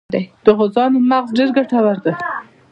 د 0.43 0.45
غوزانو 0.57 0.97
مغز 1.09 1.29
ډیر 1.37 1.49
ګټور 1.57 1.97
دی. 2.03 2.13